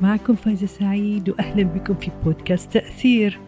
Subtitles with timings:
[0.00, 3.38] معكم فايزة سعيد وأهلا بكم في بودكاست تأثير.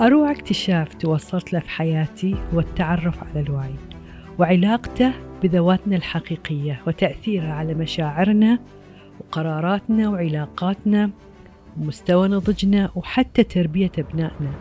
[0.00, 3.74] أروع اكتشاف توصلت له في حياتي هو التعرف على الوعي
[4.38, 8.58] وعلاقته بذواتنا الحقيقية وتأثيرها على مشاعرنا
[9.20, 11.10] وقراراتنا وعلاقاتنا
[11.76, 14.52] ومستوى نضجنا وحتى تربية أبنائنا.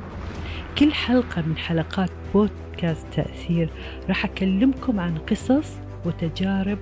[0.77, 3.69] كل حلقة من حلقات بودكاست تأثير
[4.07, 5.71] راح أكلمكم عن قصص
[6.05, 6.77] وتجارب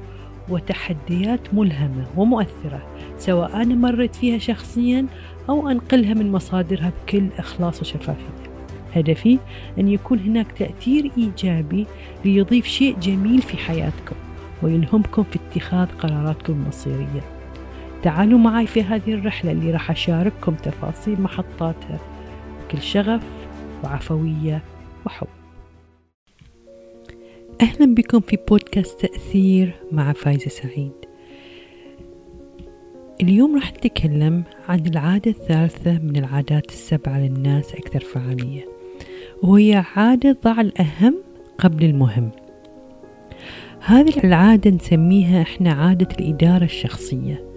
[0.50, 5.06] وتحديات ملهمة ومؤثرة سواء أنا مريت فيها شخصيا
[5.50, 8.50] أو أنقلها من مصادرها بكل إخلاص وشفافية.
[8.96, 9.40] هدفي
[9.80, 11.86] أن يكون هناك تأثير إيجابي
[12.26, 14.16] ليضيف شيء جميل في حياتكم
[14.64, 17.22] ويلهمكم في اتخاذ قراراتكم المصيرية.
[18.04, 22.00] تعالوا معي في هذه الرحلة اللي راح أشارككم تفاصيل محطاتها
[22.68, 23.24] بكل شغف
[23.84, 24.62] وعفوية
[25.06, 25.39] وحب.
[27.62, 30.92] أهلا بكم في بودكاست تأثير مع فايزة سعيد.
[33.22, 38.66] اليوم راح نتكلم عن العادة الثالثة من العادات السبعة للناس أكثر فعالية
[39.44, 41.16] وهي عادة ضع الأهم
[41.58, 42.32] قبل المهم.
[43.80, 47.50] هذه العادة نسميها إحنا عادة الإدارة الشخصية.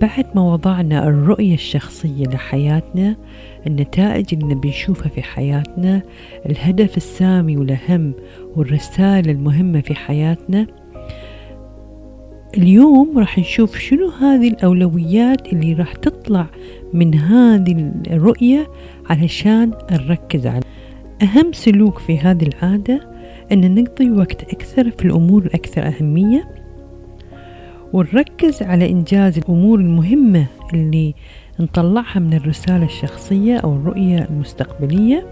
[0.00, 3.16] بعد ما وضعنا الرؤية الشخصية لحياتنا
[3.66, 6.02] النتائج اللي نبي نشوفها في حياتنا
[6.46, 8.12] الهدف السامي والأهم
[8.56, 10.66] والرسالة المهمة في حياتنا.
[12.58, 16.46] اليوم راح نشوف شنو هذه الأولويات اللي راح تطلع
[16.92, 18.66] من هذه الرؤية
[19.10, 20.62] علشان نركز على
[21.22, 23.08] أهم سلوك في هذه العادة
[23.52, 26.48] أن نقضي وقت أكثر في الأمور الأكثر أهمية
[27.92, 31.14] ونركز على إنجاز الأمور المهمة اللي
[31.60, 35.26] نطلعها من الرسالة الشخصية أو الرؤية المستقبلية.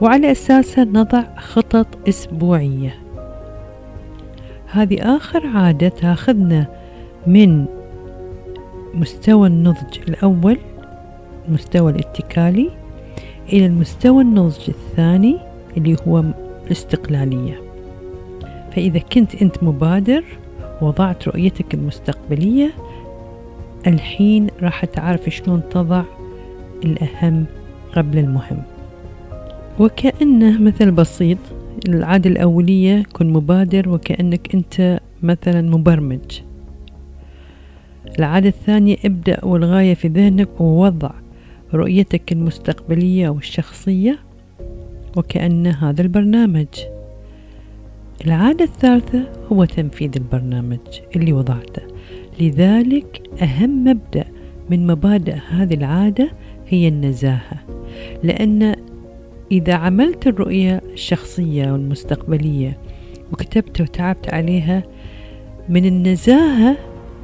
[0.00, 2.94] وعلى أساسها نضع خطط أسبوعية.
[4.66, 6.66] هذه آخر عادة تأخذنا
[7.26, 7.64] من
[8.94, 10.58] مستوى النضج الأول
[11.48, 12.70] المستوى الاتكالي
[13.52, 15.38] إلى المستوى النضج الثاني
[15.76, 16.24] اللي هو
[16.66, 17.60] الاستقلالية.
[18.72, 20.24] فإذا كنت أنت مبادر
[20.82, 22.70] وضعت رؤيتك المستقبلية
[23.86, 26.02] الحين راح تعرف شلون تضع
[26.84, 27.44] الأهم
[27.96, 28.62] قبل المهم.
[29.78, 31.38] وكأنه مثل بسيط.
[31.88, 36.40] العادة الأولية كن مبادر وكأنك أنت مثلا مبرمج.
[38.18, 41.10] العادة الثانية ابدأ والغاية في ذهنك ووضع
[41.74, 44.18] رؤيتك المستقبلية أو الشخصية
[45.16, 46.66] وكأن هذا البرنامج.
[48.26, 50.78] العادة الثالثة هو تنفيذ البرنامج
[51.16, 51.82] اللي وضعته.
[52.40, 54.24] لذلك أهم مبدأ
[54.70, 56.30] من مبادئ هذه العادة
[56.68, 57.58] هي النزاهة
[58.22, 58.73] لأن
[59.54, 62.78] إذا عملت الرؤية الشخصية والمستقبلية
[63.32, 64.82] وكتبت وتعبت عليها
[65.68, 66.76] من النزاهة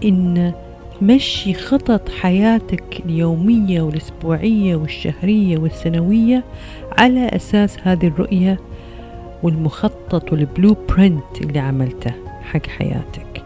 [0.04, 0.52] إن
[1.00, 6.44] تمشي خطط حياتك اليومية والأسبوعية والشهرية والسنوية
[6.98, 8.60] على أساس هذه الرؤية
[9.42, 12.12] والمخطط والبلو برنت اللي عملته
[12.42, 13.42] حق حياتك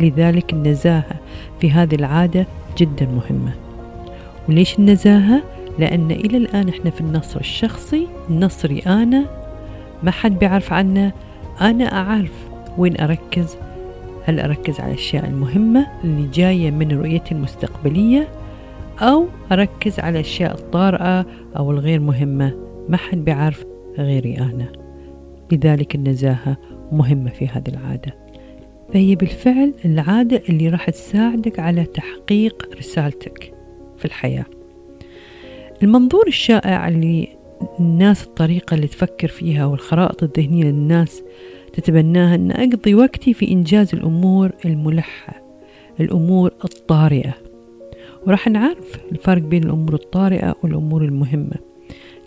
[0.00, 1.16] لذلك النزاهة
[1.60, 2.46] في هذه العادة
[2.78, 3.52] جدا مهمة
[4.48, 5.42] وليش النزاهة؟
[5.78, 9.24] لأن إلى الآن إحنا في النصر الشخصي نصري أنا.
[10.02, 11.12] ما حد بيعرف عنه.
[11.60, 13.56] أنا أعرف وين أركز.
[14.24, 18.28] هل أركز على الأشياء المهمة اللي جاية من رؤيتي المستقبلية
[19.00, 22.54] أو أركز على الأشياء الطارئة أو الغير مهمة؟
[22.88, 23.64] ما حد بيعرف
[23.98, 24.72] غيري أنا.
[25.52, 26.56] لذلك النزاهة
[26.92, 28.14] مهمة في هذه العادة.
[28.92, 33.54] فهي بالفعل العادة اللي راح تساعدك على تحقيق رسالتك
[33.96, 34.44] في الحياة.
[35.82, 37.28] المنظور الشائع اللي
[37.80, 41.22] الناس الطريقة اللي تفكر فيها والخرائط الذهنية للناس
[41.72, 45.42] تتبناها أن أقضي وقتي في إنجاز الأمور الملحة
[46.00, 47.34] الأمور الطارئة.
[48.26, 51.56] وراح نعرف الفرق بين الأمور الطارئة والأمور المهمة.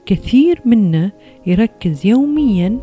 [0.06, 1.12] كثير منا
[1.46, 2.80] يركز يوميا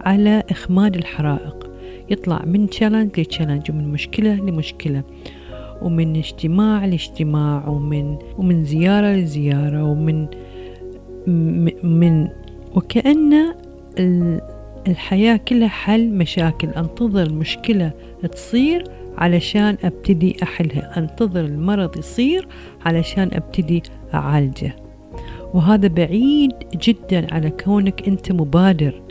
[0.00, 1.70] على إخماد الحرائق.
[2.10, 5.02] يطلع من تشالنج لتشالنج ومن مشكلة لمشكلة.
[5.82, 10.26] ومن اجتماع لاجتماع ومن ومن زيارة لزيارة ومن
[11.82, 12.28] من
[12.74, 13.54] وكأن
[14.88, 16.68] الحياة كلها حل مشاكل.
[16.68, 17.92] أنتظر المشكلة
[18.32, 18.84] تصير
[19.18, 20.98] علشان أبتدي أحلها.
[20.98, 22.48] أنتظر المرض يصير
[22.84, 23.82] علشان أبتدي
[24.14, 24.76] أعالجه.
[25.54, 26.52] وهذا بعيد
[26.82, 29.02] جدا على كونك أنت مبادر.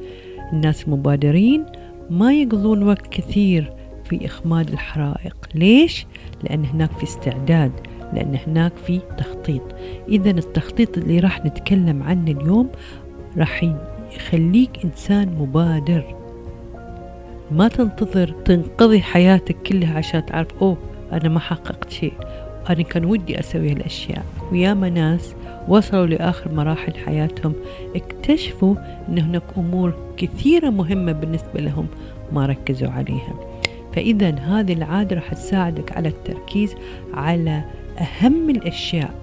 [0.54, 1.66] الناس المبادرين
[2.10, 3.74] ما يقضون وقت كثير
[4.10, 5.36] في إخماد الحرائق.
[5.56, 6.06] ليش؟
[6.44, 7.72] لأن هناك في استعداد
[8.14, 9.62] لأن هناك في تخطيط.
[10.10, 12.70] إذا التخطيط اللي راح نتكلم عنه اليوم
[13.38, 13.74] راح
[14.16, 16.16] يخليك إنسان مبادر.
[17.52, 20.78] ما تنتظر تنقضي حياتك كلها عشان تعرف أوه
[21.12, 22.14] أنا ما حققت شيء.
[22.70, 24.26] أنا كان ودي أسوي هالأشياء.
[24.52, 25.36] وياما ناس
[25.68, 27.54] وصلوا لآخر مراحل حياتهم
[27.96, 28.76] اكتشفوا
[29.10, 31.88] أن هناك أمور كثيرة مهمة بالنسبة لهم
[32.32, 33.49] ما ركزوا عليها.
[33.94, 36.76] فإذا هذه العادة راح تساعدك على التركيز
[37.14, 37.64] على
[37.98, 39.14] أهم الأشياء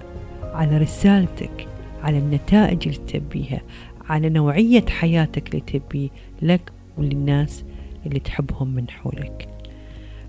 [0.43, 1.67] على رسالتك
[2.03, 3.61] على النتائج اللي تبيها
[4.09, 6.11] على نوعية حياتك اللي تبي
[6.41, 7.63] لك وللناس
[8.05, 9.47] اللي تحبهم من حولك.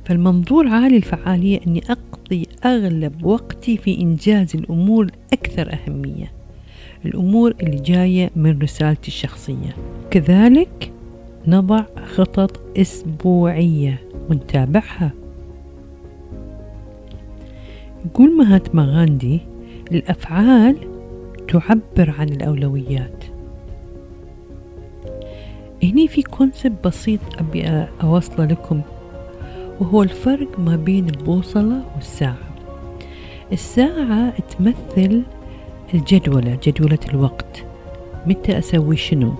[0.04, 6.32] فالمنظور عالي الفعالية أني أقضي أغلب وقتي في إنجاز الأمور الأكثر أهمية
[7.04, 9.76] الأمور اللي جاية من رسالتي الشخصية.
[10.10, 10.92] كذلك
[11.48, 11.84] نضع
[12.14, 14.00] خطط أسبوعية
[14.30, 15.10] ونتابعها.
[18.06, 19.40] يقول مهاتما غاندي
[19.92, 20.76] الأفعال
[21.48, 23.24] تعبر عن الأولويات.
[25.82, 28.80] هني في كونسبت بسيط أبي أوصله لكم
[29.80, 32.48] وهو الفرق ما بين البوصلة والساعة.
[33.52, 35.22] الساعة تمثل
[35.94, 37.64] الجدولة جدولة الوقت.
[38.26, 39.32] متى أسوي شنو؟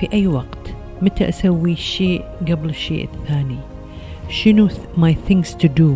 [0.00, 0.74] في أي وقت.
[1.04, 3.58] متى أسوي شيء قبل الشيء الثاني؟
[4.28, 5.94] شنو my things to do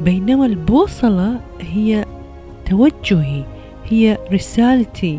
[0.00, 2.04] بينما البوصلة هي
[2.66, 3.44] توجهي
[3.84, 5.18] هي رسالتي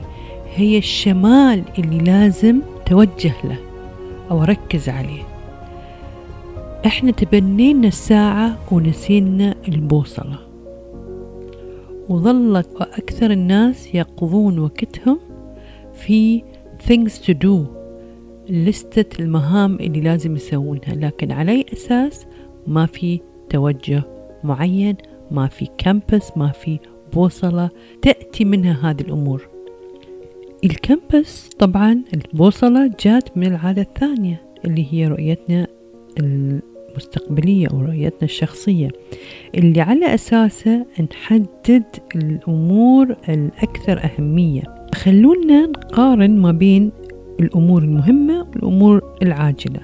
[0.55, 3.57] هي الشمال اللي لازم توجه له
[4.31, 5.23] أو أركز عليه.
[6.85, 10.39] إحنا تبنينا الساعة ونسينا البوصلة.
[12.09, 15.19] وظلت أكثر الناس يقضون وقتهم
[15.93, 16.43] في
[16.87, 17.78] things to do.
[18.49, 22.25] لستة المهام اللي لازم يسوونها لكن على أي أساس؟
[22.67, 23.19] ما في
[23.49, 24.03] توجه
[24.43, 24.95] معين
[25.31, 26.79] ما في كامبس ما في
[27.13, 27.69] بوصلة
[28.01, 29.47] تأتي منها هذه الأمور.
[30.63, 35.67] الكامبس طبعا البوصلة جات من العادة الثانية اللي هي رؤيتنا
[36.19, 38.89] المستقبلية أو رؤيتنا الشخصية
[39.55, 41.83] اللي على أساسه نحدد
[42.15, 44.63] الأمور الأكثر أهمية.
[44.95, 46.91] خلونا نقارن ما بين
[47.39, 49.79] الأمور المهمة والأمور العاجلة.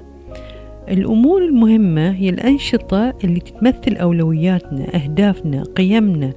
[0.89, 6.33] الأمور المهمة هي الأنشطة اللي تتمثل أولوياتنا أهدافنا قيمنا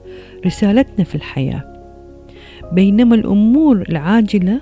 [0.46, 1.64] رسالتنا في الحياة.
[2.72, 4.60] بينما الأمور العاجلة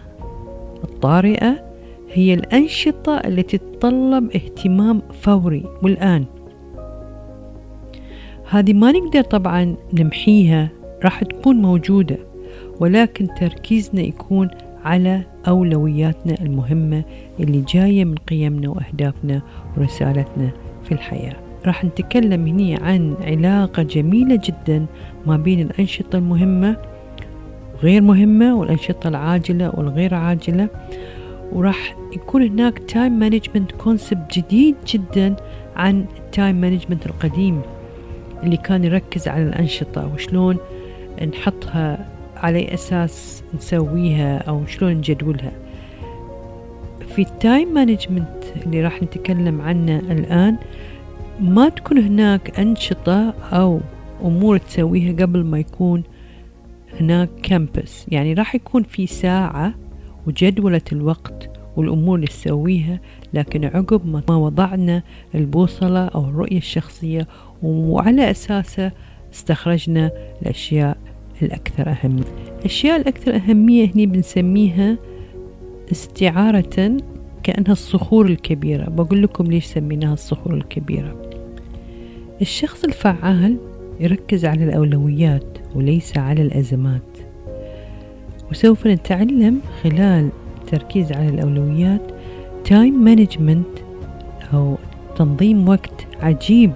[0.85, 1.65] الطارئة
[2.13, 6.25] هي الأنشطة التي تتطلب اهتمام فوري والآن.
[8.51, 10.69] هذه ما نقدر طبعا نمحيها
[11.05, 12.19] راح تكون موجودة
[12.81, 14.49] ولكن تركيزنا يكون
[14.87, 17.05] على أولوياتنا المهمة
[17.41, 19.43] اللي جاية من قيمنا وأهدافنا
[19.77, 20.51] ورسالتنا
[20.85, 21.37] في الحياة.
[21.67, 24.87] راح نتكلم هنا عن علاقة جميلة جدا
[25.27, 26.77] ما بين الأنشطة المهمة
[27.75, 30.69] وغير مهمة والأنشطة العاجلة والغير عاجلة.
[31.53, 35.37] وراح يكون هناك time management concept جديد جدا
[35.77, 37.61] عن ال time management القديم
[38.43, 40.57] اللي كان يركز على الأنشطة وشلون
[41.33, 42.16] نحطها
[42.47, 45.53] على أساس نسويها أو شلون نجدولها
[47.15, 50.57] في ال time management اللي راح نتكلم عنه الآن
[51.41, 53.81] ما تكون هناك أنشطة أو
[54.25, 56.03] أمور تسويها قبل ما يكون
[57.01, 59.75] هناك compass يعني راح يكون في ساعة
[60.27, 63.01] وجدولة الوقت والأمور اللي تسويها
[63.35, 65.03] لكن عقب ما وضعنا
[65.35, 67.29] البوصلة أو الرؤية الشخصية
[67.63, 68.93] وعلى أساسه
[69.33, 70.11] استخرجنا
[70.43, 70.97] الأشياء
[71.43, 72.25] الأكثر أهمية
[72.59, 74.99] الأشياء الأكثر أهمية هني بنسميها
[75.93, 76.97] استعارة
[77.43, 78.91] كأنها الصخور الكبيرة.
[78.91, 81.31] بقول لكم ليش سميناها الصخور الكبيرة.
[82.41, 83.57] الشخص الفعال
[84.01, 87.03] يركز على الأولويات وليس على الأزمات.
[88.51, 90.29] وسوف نتعلم خلال
[90.61, 92.03] التركيز على الأولويات
[92.65, 93.79] time management
[94.55, 94.77] أو
[95.17, 96.73] تنظيم وقت عجيب.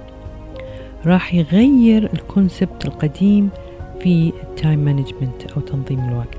[1.07, 3.49] راح يغير ال concept القديم
[4.01, 6.39] في ال time management أو تنظيم الوقت.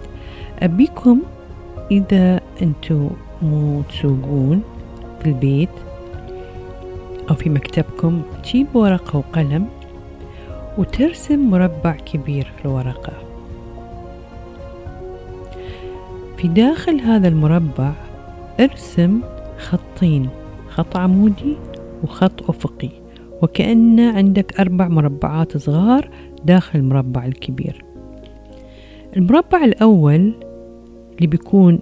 [0.59, 1.21] أبيكم
[1.91, 3.09] إذا أنتم
[3.41, 4.61] مو تسوقون
[5.19, 5.69] في البيت
[7.29, 9.67] أو في مكتبكم تجيب ورقة وقلم
[10.77, 13.13] وترسم مربع كبير في الورقة.
[16.37, 17.91] في داخل هذا المربع
[18.59, 19.21] ارسم
[19.57, 20.29] خطين
[20.69, 21.57] خط عمودي
[22.03, 22.89] وخط أفقي
[23.41, 26.09] وكأن عندك أربع مربعات صغار
[26.45, 27.85] داخل المربع الكبير.
[29.17, 30.33] المربع الأول
[31.15, 31.79] اللي بيكون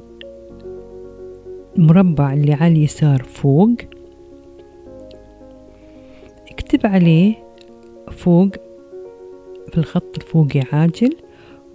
[1.78, 3.70] المربع اللي على اليسار فوق
[6.52, 7.36] اكتب عليه
[8.12, 8.50] فوق
[9.72, 11.16] في الخط الفوقي عاجل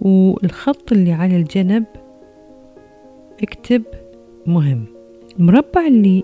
[0.01, 1.83] والخط اللي على الجنب
[3.43, 3.83] اكتب
[4.45, 4.85] مهم.
[5.39, 6.23] المربع اللي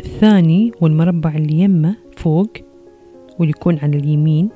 [0.00, 2.50] الثاني والمربع اللي يمه فوق
[3.38, 4.48] واللي يكون على اليمين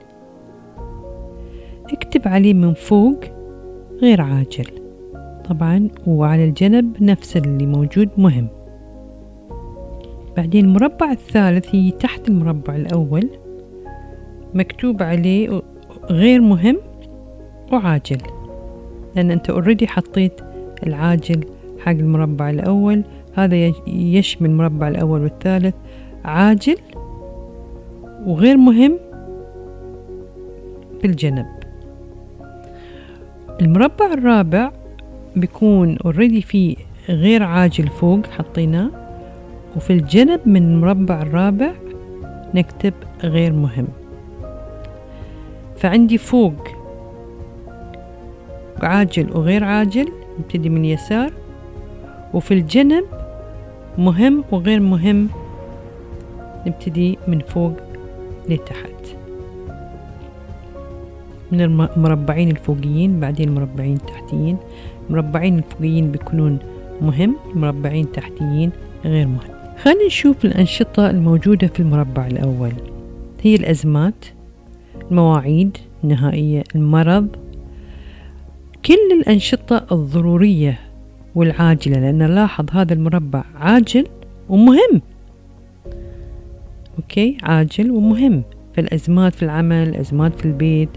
[2.10, 3.20] نكتب عليه من فوق
[4.02, 4.66] غير عاجل.
[5.48, 8.46] طبعا وعلى الجنب نفس اللي موجود مهم.
[10.36, 13.30] بعدين المربع الثالث هي تحت المربع الأول
[14.54, 15.62] مكتوب عليه
[16.10, 16.76] غير مهم
[17.72, 18.18] وعاجل.
[19.16, 20.40] لأن أنت already حطيت
[20.86, 21.44] العاجل
[21.78, 23.02] حق المربع الأول
[23.34, 25.74] هذا يشمل المربع الأول والثالث.
[26.24, 26.76] عاجل
[28.26, 28.98] وغير مهم
[31.02, 31.59] بالجنب.
[33.60, 34.70] المربع الرابع
[35.36, 36.76] بيكون already فيه
[37.08, 38.90] غير عاجل فوق حطيناه
[39.76, 41.72] وفي الجنب من المربع الرابع
[42.54, 43.88] نكتب غير مهم.
[45.76, 46.68] فعندي فوق
[48.82, 51.32] عاجل وغير عاجل نبتدي من اليسار
[52.34, 53.04] وفي الجنب
[53.98, 55.28] مهم وغير مهم
[56.66, 57.76] نبتدي من فوق
[58.48, 58.99] لتحت.
[61.52, 64.56] من المربعين الفوقيين بعدين المربعين التحتيين
[65.10, 66.58] المربعين الفوقيين بيكونون
[67.00, 68.70] مهم المربعين التحتيين
[69.04, 69.38] غير مهم.
[69.82, 72.72] خلينا نشوف الأنشطة الموجودة في المربع الأول.
[73.42, 74.24] هي الأزمات
[75.10, 77.28] المواعيد النهائية المرض.
[78.86, 80.78] كل الأنشطة الضرورية
[81.34, 84.06] والعاجلة لأن لاحظ هذا المربع عاجل
[84.48, 85.02] ومهم.
[86.98, 88.42] أوكي؟ عاجل ومهم.
[88.76, 90.88] فالأزمات في العمل الأزمات في البيت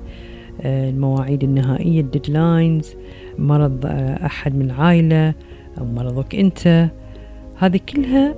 [0.66, 2.96] المواعيد النهائية الديدلاينز
[3.38, 5.34] مرض آه، أحد من العائلة
[5.80, 6.90] أو مرضك أنت.
[7.56, 8.36] هذه كلها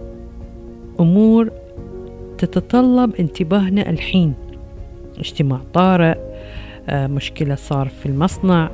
[0.99, 1.51] أمور
[2.37, 4.33] تتطلب انتباهنا الحين.
[5.19, 6.17] اجتماع طارئ
[6.89, 8.69] آه، مشكلة صار في المصنع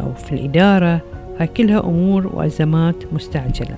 [0.00, 1.00] أو في الإدارة.
[1.38, 3.76] هاي كلها أمور وأزمات مستعجلة.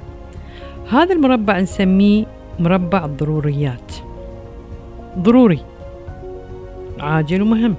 [0.90, 2.24] هذا المربع نسميه
[2.60, 3.92] مربع الضروريات.
[5.18, 5.58] ضروري
[7.00, 7.74] عاجل ومهم.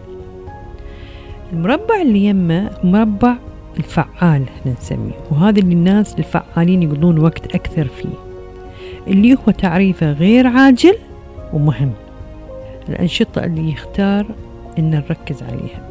[1.54, 3.36] المربع اللي يمه مربع
[3.78, 5.14] الفعال إحنا نسميه.
[5.32, 8.16] وهذا اللي الناس الفعالين يقضون وقت أكثر فيه.
[9.08, 10.96] اللي هو تعريفه غير عاجل
[11.54, 11.92] ومهم.
[12.90, 14.26] الأنشطة اللي يختار
[14.80, 15.90] إن نركز عليها.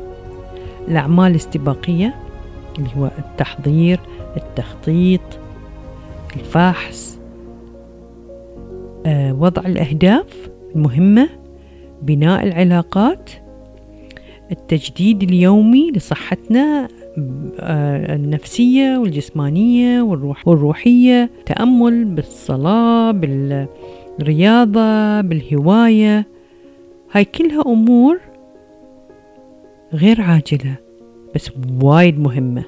[0.89, 2.15] الأعمال الاستباقية
[2.79, 4.01] اللي هو التحضير
[4.37, 5.21] التخطيط
[6.37, 7.19] الفحص
[9.07, 11.29] آه، وضع الأهداف المهمة
[12.03, 13.31] بناء العلاقات
[14.51, 16.89] التجديد اليومي لصحتنا
[17.61, 26.27] آه، النفسية والجسمانية والروح والروحية تأمل بالصلاة بالرياضة بالهواية.
[27.13, 28.21] هاي كلها أمور
[29.95, 30.75] غير عاجلة
[31.35, 31.51] بس
[31.83, 32.65] وايد مهمة.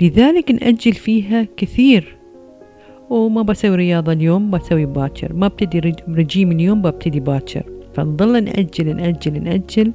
[0.00, 2.16] لذلك نأجل فيها كثير.
[3.10, 5.32] وما بسوي رياضة اليوم بسوي باكر.
[5.32, 7.62] ما ابتدي رجيم اليوم ببتدي باكر.
[7.94, 9.92] فنظل نأجل نأجل نأجل.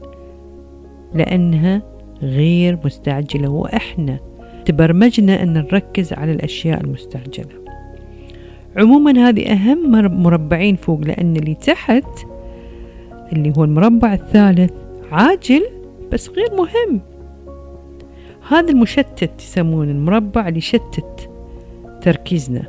[1.15, 1.82] لأنها
[2.22, 4.20] غير مستعجلة وإحنا
[4.65, 7.63] تبرمجنا أن نركز على الأشياء المستعجلة.
[8.77, 9.91] عموما هذه أهم
[10.24, 12.05] مربعين فوق لأن اللي تحت
[13.34, 14.72] اللي هو المربع الثالث
[15.12, 15.63] عاجل
[16.12, 17.01] بس غير مهم.
[18.50, 21.29] هذا المشتت يسمون المربع اللي يشتت
[22.01, 22.63] تركيزنا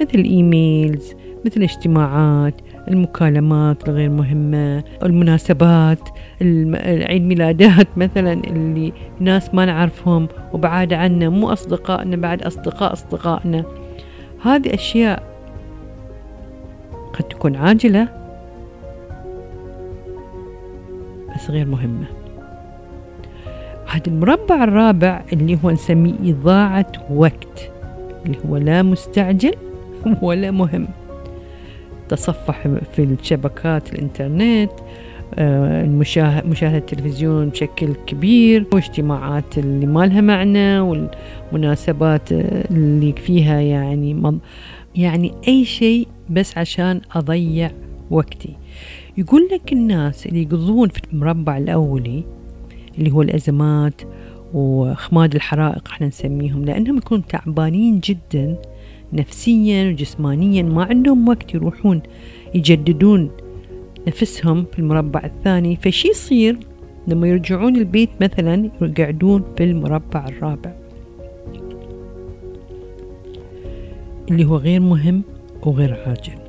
[0.00, 1.12] مثل الإيميلز
[1.44, 2.54] مثل الاجتماعات
[2.88, 6.08] المكالمات الغير مهمة المناسبات
[6.82, 13.64] عيد ميلادات مثلا اللي ناس ما نعرفهم وبعاد عنا مو أصدقائنا بعد أصدقاء أصدقائنا.
[14.42, 15.22] هذه أشياء
[17.12, 18.08] قد تكون عاجلة
[21.34, 22.06] بس غير مهمة.
[23.86, 27.70] هذا المربع الرابع اللي هو نسميه إضاعة وقت
[28.26, 29.54] اللي هو لا مستعجل
[30.22, 30.88] ولا مهم.
[32.08, 34.70] تصفح في الشبكات الإنترنت
[35.34, 35.84] آه،
[36.44, 44.40] مشاهدة التلفزيون بشكل كبير واجتماعات اللي ما لها معنى والمناسبات اللي فيها يعني
[44.94, 47.70] يعني أي شيء بس عشان أضيع
[48.10, 48.56] وقتي.
[49.18, 52.24] يقول لك الناس اللي يقضون في المربع الأولي
[52.98, 54.02] اللي هو الأزمات
[54.54, 58.56] وخماد الحرائق إحنا نسميهم لأنهم يكونوا تعبانين جدا
[59.12, 62.02] نفسيا وجسمانيا ما عندهم وقت يروحون
[62.54, 63.30] يجددون
[64.08, 65.76] نفسهم في المربع الثاني.
[65.76, 66.58] فشي يصير
[67.08, 70.72] لما يرجعون البيت مثلا يقعدون في المربع الرابع.
[74.30, 75.22] اللي هو غير مهم
[75.62, 76.46] وغير عاجل.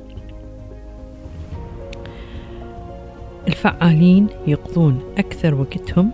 [3.48, 6.10] الفعالين يقضون أكثر وقتهم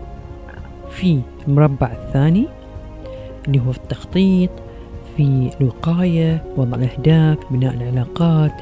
[0.90, 2.46] في المربع الثاني
[3.46, 4.50] اللي هو في التخطيط
[5.16, 8.52] في الوقاية وضع الأهداف بناء العلاقات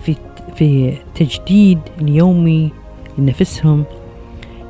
[0.00, 0.16] في
[0.56, 2.70] في تجديد اليومي
[3.18, 3.84] لنفسهم.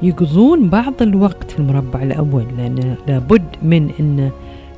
[0.03, 4.31] يقضون بعض الوقت في المربع الأول لأن لابد من أن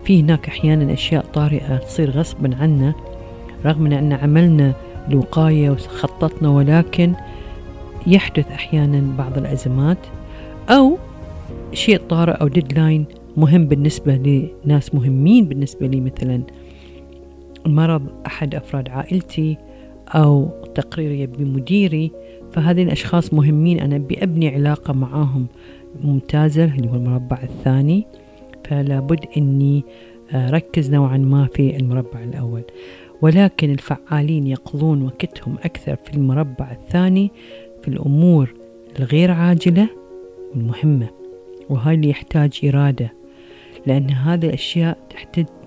[0.05, 2.95] في هناك أحيانا أشياء طارئة تصير غصبا عنا
[3.67, 4.73] رغم أن عملنا
[5.09, 7.13] الوقاية وخططنا ولكن
[8.07, 9.99] يحدث أحيانا بعض الأزمات
[10.71, 10.99] أو
[11.73, 13.05] شيء طارئ أو ديدلاين
[13.37, 14.15] مهم بالنسبة
[14.65, 16.43] لناس مهمين بالنسبة لي مثلا
[17.67, 19.57] مرض أحد أفراد عائلتي
[20.09, 22.11] أو تقرير يبي مديري
[22.59, 23.81] الأشخاص مهمين.
[23.81, 25.47] أنا أبي أبني علاقة معاهم
[26.05, 28.07] ممتازة اللي هو المربع الثاني.
[28.65, 29.85] فلا بد أني
[30.35, 32.63] أركز نوعا ما في المربع الأول.
[33.23, 37.31] ولكن الفعالين يقضون وقتهم أكثر في المربع الثاني
[37.83, 38.55] في الأمور
[38.99, 39.89] الغير عاجلة
[40.51, 41.09] والمهمة
[41.71, 43.13] وهاي اللي يحتاج إرادة.
[43.87, 44.99] لأن هذه الأشياء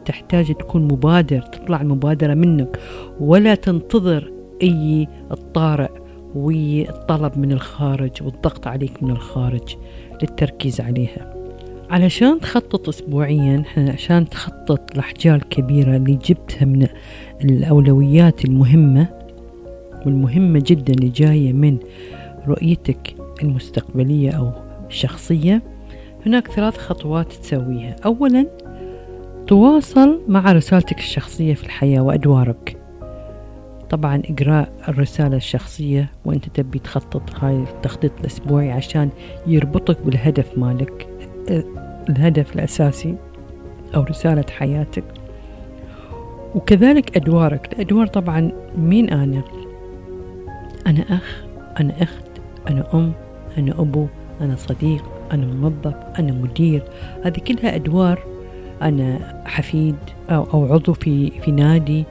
[0.05, 2.79] تحتاج تكون مبادر تطلع المبادرة منك
[3.19, 4.31] ولا تنتظر
[4.63, 5.91] أي الطارئ
[6.35, 9.75] والطلب من الخارج والضغط عليك من الخارج
[10.21, 11.33] للتركيز عليها.
[11.89, 16.87] علشان تخطط أسبوعيا عشان تخطط الأحجار الكبيرة اللي جبتها من
[17.43, 19.07] الأولويات المهمة
[20.05, 21.77] والمهمة جدا اللي جاية من
[22.47, 24.51] رؤيتك المستقبلية أو
[24.87, 25.61] الشخصية
[26.27, 27.95] هناك ثلاث خطوات تسويها.
[28.05, 28.47] أولا
[29.47, 32.77] تواصل مع رسالتك الشخصية في الحياة وأدوارك.
[33.89, 39.09] طبعا إقراء الرسالة الشخصية وأنت تبي تخطط هاي التخطيط الأسبوعي عشان
[39.47, 41.07] يربطك بالهدف مالك
[42.09, 43.15] الهدف الأساسي
[43.95, 45.03] أو رسالة حياتك.
[46.55, 47.73] وكذلك أدوارك.
[47.73, 49.41] الأدوار طبعا مين أنا؟
[50.87, 51.45] أنا أخ
[51.79, 52.27] أنا أخت
[52.69, 53.11] أنا أم
[53.57, 54.07] أنا أبو
[54.41, 55.16] أنا صديق.
[55.31, 56.83] أنا موظف أنا مدير.
[57.23, 58.23] هذه كلها أدوار
[58.81, 59.95] أنا حفيد
[60.29, 62.03] أو, أو عضو في في نادي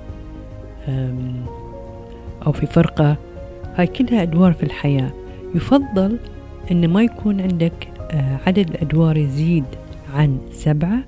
[2.46, 3.16] أو في فرقة.
[3.76, 5.10] هاي كلها أدوار في الحياة.
[5.54, 6.18] يفضل
[6.70, 9.64] أن ما يكون عندك آه، عدد الأدوار يزيد
[10.14, 10.98] عن سبعة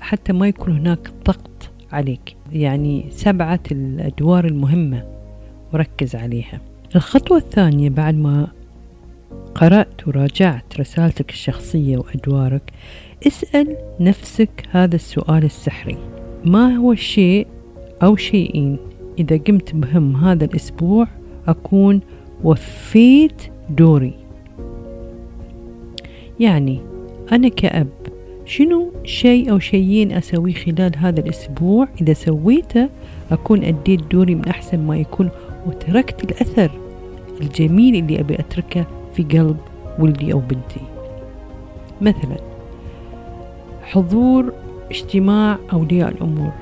[0.00, 2.36] حتى ما يكون هناك ضغط عليك.
[2.52, 5.04] يعني سبعة الأدوار المهمة
[5.72, 6.60] وركز عليها.
[6.96, 8.48] الخطوة الثانية بعد ما
[9.58, 12.62] قرأت وراجعت رسالتك الشخصية وأدوارك.
[13.26, 15.96] اسأل نفسك هذا السؤال السحري.
[16.44, 17.46] ما هو الشيء
[18.02, 18.76] أو شيئين
[19.18, 21.06] إذا قمت بهم هذا الأسبوع
[21.48, 22.00] أكون
[22.44, 24.14] وفيت دوري؟
[26.40, 26.80] يعني
[27.32, 27.88] أنا كأب
[28.44, 32.88] شنو شيء أو شيئين أسويه خلال هذا الأسبوع؟ إذا سويته
[33.30, 35.30] أكون أديت دوري من أحسن ما يكون
[35.66, 36.70] وتركت الأثر
[37.40, 39.56] الجميل اللي أبي أتركه في قلب
[39.98, 40.80] ولدي أو بنتي.
[42.00, 42.36] مثلا
[43.82, 44.52] حضور
[44.90, 46.52] اجتماع أولياء الأمور.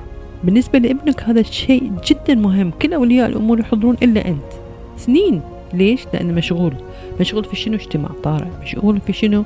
[0.43, 2.71] بالنسبة لابنك هذا الشيء جدا مهم.
[2.81, 4.51] كل أولياء الأمور يحضرون إلا أنت.
[4.97, 5.41] سنين.
[5.73, 6.73] ليش؟ لأنه مشغول.
[7.19, 8.47] مشغول في شنو؟ اجتماع طارئ.
[8.61, 9.43] مشغول في شنو؟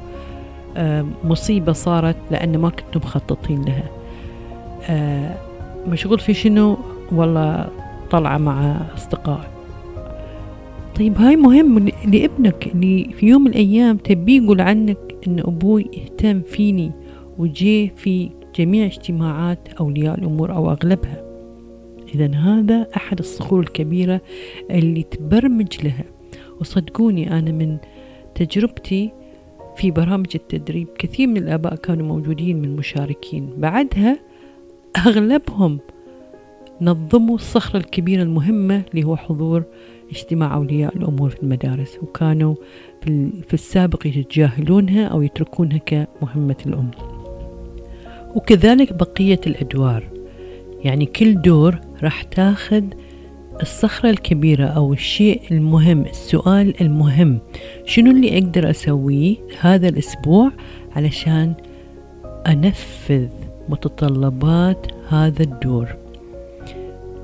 [1.24, 3.90] مصيبة صارت لأن ما كنتم مخططين لها.
[4.90, 5.36] آه
[5.88, 6.78] مشغول في شنو؟
[7.12, 7.68] والله
[8.12, 9.61] طلعة مع أصدقائك.
[10.96, 16.42] طيب هاي مهم لابنك اللي في يوم من الأيام تبي يقول عنك إن أبوي اهتم
[16.42, 16.92] فيني
[17.38, 21.24] وجي في جميع اجتماعات أولياء الأمور أو أغلبها.
[22.16, 24.22] إذا هذا أحد الصخور الكبيرة
[24.72, 26.04] اللي تبرمج لها.
[26.62, 27.78] وصدقوني أنا من
[28.36, 29.12] تجربتي
[29.76, 34.20] في برامج التدريب كثير من الآباء كانوا موجودين من مشاركين بعدها
[35.08, 35.80] أغلبهم
[36.82, 39.64] نظموا الصخرة الكبيرة المهمة اللي هو حضور
[40.12, 42.56] اجتماع أولياء الأمور في المدارس وكانوا
[43.48, 46.92] في السابق يتجاهلونها أو يتركونها كمهمة الأم.
[48.36, 50.04] وكذلك بقية الأدوار.
[50.84, 52.84] يعني كل دور راح تاخذ
[53.62, 57.40] الصخرة الكبيرة أو الشيء المهم السؤال المهم.
[57.86, 60.52] شنو اللي أقدر أسويه هذا الأسبوع
[60.96, 61.54] علشان
[62.48, 63.28] أنفذ
[63.70, 66.01] متطلبات هذا الدور؟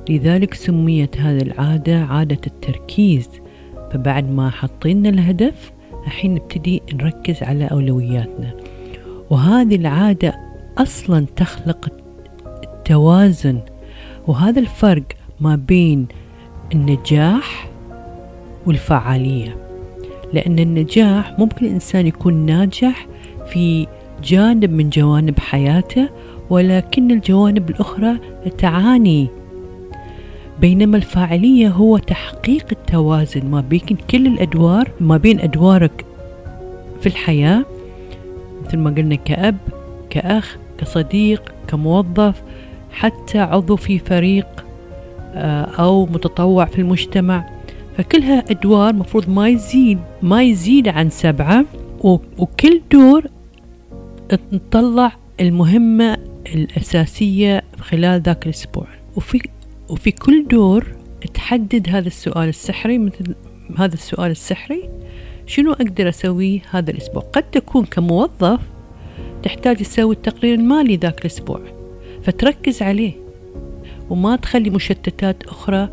[0.10, 3.30] لذلك سميت هذه العادة عادة التركيز.
[3.92, 5.72] فبعد ما حطينا الهدف
[6.08, 8.54] الحين نبتدي نركز على أولوياتنا.
[9.30, 10.34] وهذه العادة
[10.78, 11.90] أصلا تخلق
[12.64, 13.60] التوازن.
[14.28, 15.04] وهذا الفرق
[15.40, 16.08] ما بين
[16.74, 17.70] النجاح
[18.66, 19.58] والفعالية.
[20.34, 23.08] لأن النجاح ممكن الإنسان يكون ناجح
[23.50, 23.88] في
[24.24, 26.10] جانب من جوانب حياته
[26.50, 28.18] ولكن الجوانب الأخرى
[28.58, 29.28] تعاني
[30.62, 36.06] بينما الفاعلية هو تحقيق التوازن ما بين كل الأدوار ما بين أدوارك
[37.02, 37.66] في الحياة
[38.66, 39.58] مثل ما قلنا كأب
[40.10, 42.42] كأخ كصديق كموظف
[42.92, 44.48] حتى عضو في فريق
[45.34, 47.50] آه، أو متطوع في المجتمع.
[47.98, 51.66] فكلها أدوار مفروض ما يزيد ما يزيد عن سبعة
[52.38, 53.26] وكل دور
[54.54, 56.18] نطلع المهمة
[56.56, 58.88] الأساسية خلال ذاك الأسبوع.
[59.16, 59.42] وفي
[59.90, 60.86] وفي كل دور
[61.34, 63.36] تحدد هذا السؤال السحري مثل
[63.78, 64.90] هذا السؤال السحري
[65.46, 68.60] شنو أقدر أسويه هذا الأسبوع؟ قد تكون كموظف
[69.44, 71.62] تحتاج تسوي التقرير المالي ذاك الأسبوع
[72.24, 73.14] فتركز عليه
[74.10, 75.90] وما تخلي مشتتات أخرى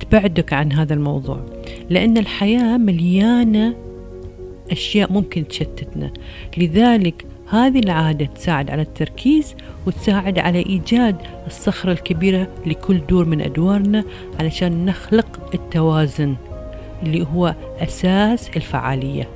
[0.00, 1.46] تبعدك عن هذا الموضوع
[1.90, 3.76] لأن الحياة مليانة
[4.70, 6.12] أشياء ممكن تشتتنا
[6.58, 9.54] لذلك هذه العادة تساعد على التركيز
[9.86, 14.04] وتساعد على إيجاد الصخرة الكبيرة لكل دور من أدوارنا
[14.40, 16.36] علشان نخلق التوازن
[17.02, 19.28] اللي هو أساس الفعالية.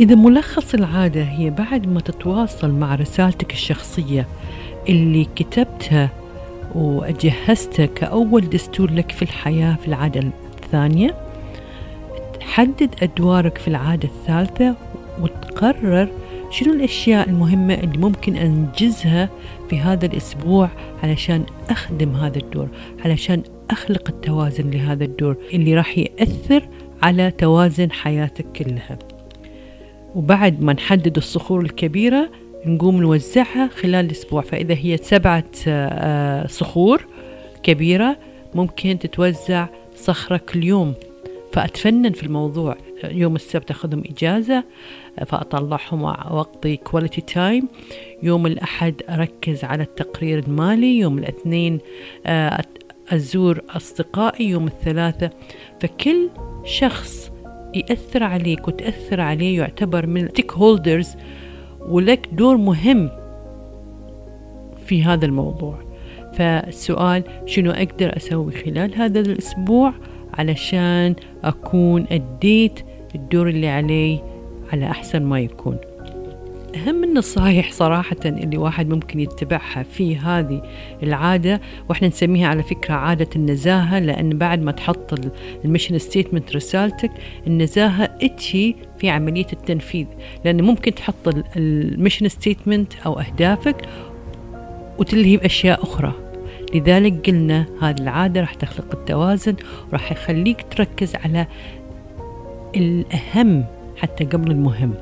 [0.00, 4.26] إذا ملخص العادة هي بعد ما تتواصل مع رسالتك الشخصية
[4.88, 6.10] اللي كتبتها
[6.74, 10.20] وجهزتها كأول دستور لك في الحياة في العادة
[10.64, 11.21] الثانية
[12.52, 14.74] حدد أدوارك في العادة الثالثة
[15.20, 16.08] وتقرر
[16.50, 19.28] شنو الأشياء المهمة اللي ممكن أنجزها
[19.70, 20.70] في هذا الأسبوع
[21.02, 22.68] علشان أخدم هذا الدور
[23.04, 26.68] علشان أخلق التوازن لهذا الدور اللي راح يأثر
[27.02, 28.98] على توازن حياتك كلها.
[30.14, 32.30] وبعد ما نحدد الصخور الكبيرة
[32.66, 34.42] نقوم نوزعها خلال الأسبوع.
[34.42, 37.06] فإذا هي سبعة آه، صخور
[37.62, 38.16] كبيرة
[38.54, 40.94] ممكن تتوزع صخرة كل يوم
[41.52, 42.76] فأتفنن في الموضوع.
[43.04, 44.64] يوم السبت أخذهم إجازة
[45.26, 47.68] فأطلعهم وأقضي quality time
[48.22, 50.98] يوم الأحد أركز على التقرير المالي.
[50.98, 51.78] يوم الاثنين
[52.26, 52.64] آه،
[53.12, 54.48] أزور أصدقائي.
[54.48, 55.30] يوم الثلاثة
[55.80, 56.30] فكل
[56.64, 57.32] شخص
[57.74, 61.16] يأثر عليك وتأثر عليه يعتبر من تيك هولدرز
[61.80, 63.10] ولك دور مهم
[64.86, 65.92] في هذا الموضوع.
[66.32, 69.94] فالسؤال شنو أقدر أسوي خلال هذا الأسبوع؟
[70.38, 71.14] علشان
[71.44, 72.80] أكون أديت
[73.14, 74.20] الدور اللي علي
[74.72, 75.76] على أحسن ما يكون.
[76.76, 80.62] أهم النصائح صراحة اللي واحد ممكن يتبعها في هذه
[81.02, 85.14] العادة وإحنا نسميها على فكرة عادة النزاهة لأن بعد ما تحط
[85.64, 87.10] ال mission statement رسالتك
[87.46, 90.06] النزاهة إتجي في عملية التنفيذ.
[90.44, 93.88] لأن ممكن تحط ال mission statement أو أهدافك
[94.98, 96.31] وتلهي بأشياء أخرى.
[96.74, 99.56] لذلك قلنا هذه العادة راح تخلق التوازن
[99.90, 101.46] وراح يخليك تركز على
[102.76, 103.64] الأهم
[103.96, 104.94] حتى قبل المهم.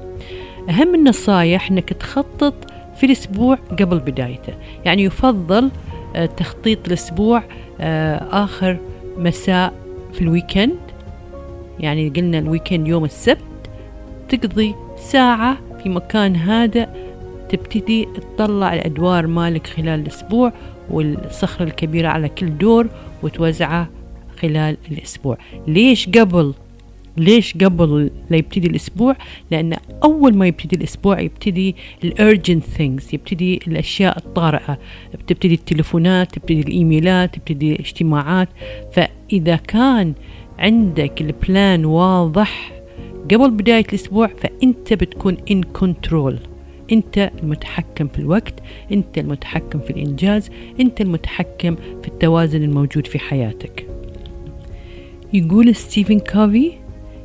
[0.68, 2.54] أهم النصايح أنك تخطط
[2.96, 4.52] في الأسبوع قبل بدايته.
[4.85, 5.70] يعني يفضل
[6.16, 7.42] آه، تخطيط الأسبوع
[7.80, 8.78] آه، آخر
[9.16, 9.72] مساء
[10.12, 10.78] في ال weekend.
[11.80, 13.40] يعني قلنا ال weekend يوم السبت.
[14.28, 16.88] تقضي ساعة في مكان هادئ
[17.48, 20.52] تبتدي تطلع الأدوار مالك خلال الأسبوع
[20.90, 22.88] والصخرة الكبيرة على كل دور
[23.22, 23.88] وتوزعها
[24.40, 25.38] خلال الأسبوع.
[25.66, 26.55] ليش قبل؟
[27.16, 29.16] ليش قبل لا يبتدي الأسبوع؟
[29.50, 34.79] لأن أول ما يبتدي الأسبوع يبتدي ال urgent things يبتدي الأشياء الطارئة.
[35.14, 38.48] بتبتدي التلفونات تبتدي الإيميلات تبتدي الاجتماعات.
[38.92, 40.14] فإذا كان
[40.59, 42.72] عندك ال plan واضح
[43.31, 46.35] قبل بداية الأسبوع فأنت بتكون in control.
[46.92, 48.55] أنت المتحكم في الوقت
[48.92, 50.50] أنت المتحكم في الإنجاز
[50.81, 53.87] أنت المتحكم في التوازن الموجود في حياتك.
[55.33, 56.72] يقول ستيفن كافي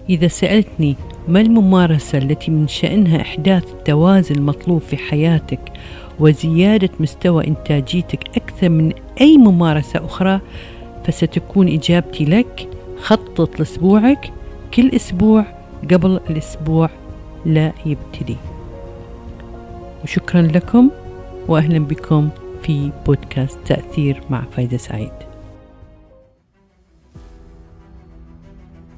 [0.10, 0.96] إذا سألتني
[1.28, 5.60] ما الممارسة التي من شأنها إحداث التوازن المطلوب في حياتك
[6.20, 10.42] وزيادة مستوى إنتاجيتك أكثر من أي ممارسة أخرى
[11.06, 14.32] فستكون إجابتي لك خطط لأسبوعك
[14.74, 15.46] كل أسبوع
[15.92, 16.90] قبل الأسبوع
[17.46, 18.36] لا يبتدي.
[20.06, 20.92] وشكرا لكم
[21.48, 22.30] وأهلا بكم
[22.64, 25.12] في بودكاست تأثير مع فايدة سعيد.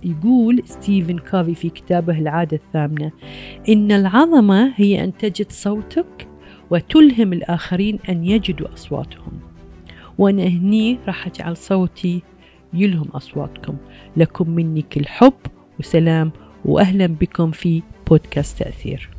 [0.04, 3.12] يقول ستيفن كافي في كتابه العادة الثامنة
[3.70, 6.28] إن العظمة هي أن تجد صوتك
[6.70, 9.40] وتلهم الآخرين أن يجدوا أصواتهم.
[10.18, 12.22] وأنا هني راح أجعل صوتي
[12.74, 13.78] يلهم أصواتكم.
[14.18, 15.34] لكم مني كل حب
[15.80, 16.32] وسلام
[16.66, 19.17] وأهلا بكم في بودكاست تأثير.